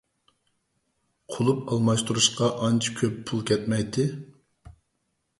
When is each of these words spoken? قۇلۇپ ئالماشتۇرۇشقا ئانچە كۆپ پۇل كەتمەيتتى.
قۇلۇپ 1.33 1.59
ئالماشتۇرۇشقا 1.75 2.49
ئانچە 2.67 2.93
كۆپ 3.01 3.19
پۇل 3.31 3.43
كەتمەيتتى. 3.51 4.07